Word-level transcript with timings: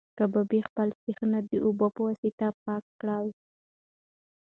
کبابي 0.17 0.59
خپل 0.67 0.87
سیخان 1.03 1.33
د 1.51 1.53
اوبو 1.65 1.87
په 1.95 2.01
واسطه 2.07 2.47
پاک 2.63 2.83
کړل. 2.99 3.25